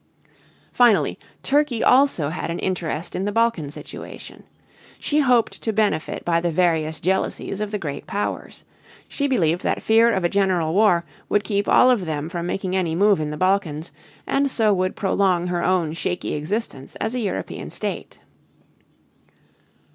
[0.73, 4.45] Finally, Turkey also had an interest in the Balkan situation.
[4.97, 8.63] She hoped to benefit by the various jealousies of the great powers.
[9.07, 12.75] She believed that fear of a general war would keep all of them from making
[12.75, 13.91] any move in the Balkans
[14.25, 18.17] and so would prolong her own shaky existence as a European state.